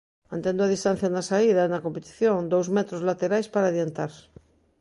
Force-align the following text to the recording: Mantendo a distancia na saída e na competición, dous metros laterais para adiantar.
Mantendo 0.31 0.61
a 0.63 0.71
distancia 0.75 1.09
na 1.15 1.27
saída 1.31 1.61
e 1.63 1.71
na 1.73 1.83
competición, 1.85 2.49
dous 2.53 2.67
metros 2.77 3.05
laterais 3.09 3.47
para 3.53 3.69
adiantar. 3.71 4.11